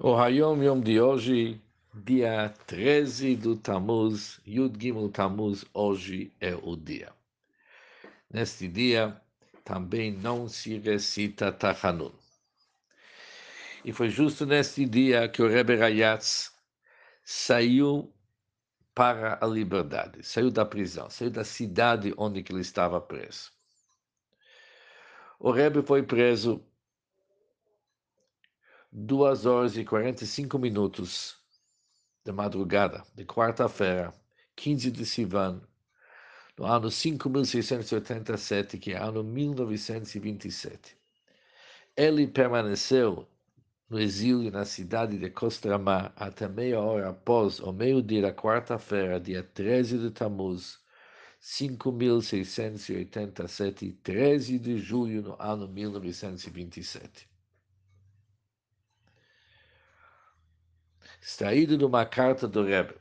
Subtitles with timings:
[0.00, 1.60] O Hayom Yom de hoje,
[1.92, 7.12] dia 13 do Tammuz, Yud Gimel Tammuz, hoje é o dia.
[8.32, 9.20] Neste dia
[9.64, 12.12] também não se recita Tachanun.
[13.84, 16.52] E foi justo neste dia que o Rebbe Rayatz
[17.24, 18.08] saiu
[18.94, 23.50] para a liberdade, saiu da prisão, saiu da cidade onde ele estava preso.
[25.40, 26.64] O Rebbe foi preso
[28.90, 31.36] duas horas e 45 minutos
[32.24, 34.14] da madrugada de quarta-feira,
[34.56, 35.60] 15 de Sivan,
[36.58, 40.96] no ano 5687, que é ano 1927.
[41.96, 43.28] Ele permaneceu
[43.90, 49.42] no exílio na cidade de Kostrama até meia hora após o meio-dia da quarta-feira, dia
[49.42, 50.78] 13 de Tammuz,
[51.40, 57.28] 5687, 13 de julho no ano 1927.
[61.20, 62.94] Extraído de uma carta do Rebbe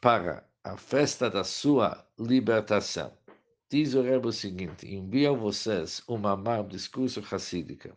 [0.00, 3.12] para a festa da sua libertação.
[3.70, 7.96] Diz o Rebbe o seguinte: envio a vocês uma um discurso racídica,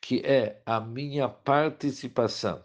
[0.00, 2.64] que é a minha participação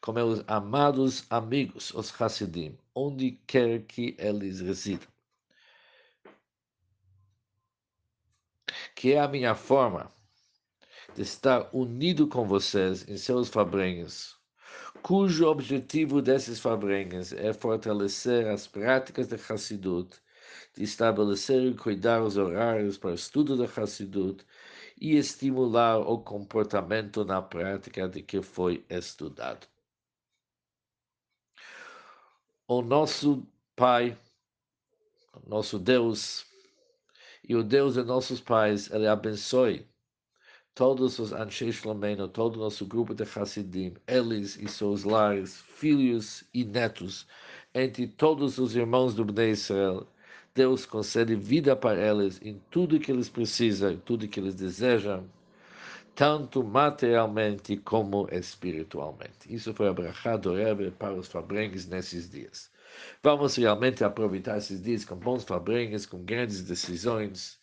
[0.00, 5.08] com meus amados amigos, os Hassidim, onde quer que eles residam.
[8.94, 10.10] Que é a minha forma
[11.14, 14.39] de estar unido com vocês em seus fabrenhos,
[15.02, 20.20] cujo objetivo desses fabrenhas é fortalecer as práticas de Hassidut,
[20.76, 24.44] de estabelecer e cuidar os horários para o estudo da Hassidut
[25.00, 29.66] e estimular o comportamento na prática de que foi estudado.
[32.68, 34.16] O nosso Pai,
[35.46, 36.46] nosso Deus,
[37.42, 39.89] e o Deus de nossos pais, Ele abençoe
[40.80, 46.42] todos os Anshei Shlomeinu, todo o nosso grupo de Hassidim, eles e seus lares, filhos
[46.54, 47.26] e netos,
[47.74, 50.06] entre todos os irmãos do Bnei Israel,
[50.54, 55.28] Deus concede vida para eles em tudo que eles precisam, tudo que eles desejam,
[56.14, 59.54] tanto materialmente como espiritualmente.
[59.54, 62.70] Isso foi a brachá do Rebbe para os fabrengues nesses dias.
[63.22, 67.59] Vamos realmente aproveitar esses dias com bons fabrengues, com grandes decisões,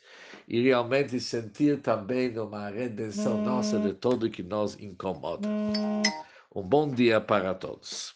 [0.48, 5.50] e realmente sentir também uma redenção nossa de tudo que nos incomoda.
[6.56, 8.16] Um bom dia para todos.